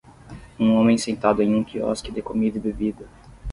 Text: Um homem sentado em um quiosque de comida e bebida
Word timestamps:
Um 0.59 0.73
homem 0.77 0.97
sentado 0.97 1.43
em 1.43 1.53
um 1.53 1.63
quiosque 1.63 2.11
de 2.11 2.23
comida 2.23 2.57
e 2.57 2.61
bebida 2.61 3.07